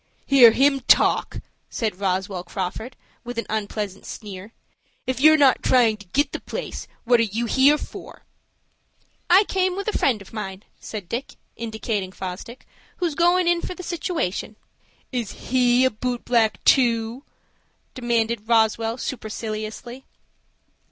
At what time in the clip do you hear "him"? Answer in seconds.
0.49-0.79